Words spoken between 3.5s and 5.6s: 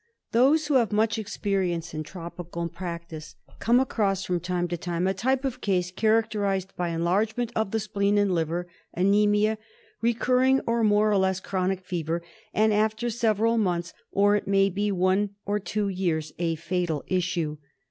come across from time to time a type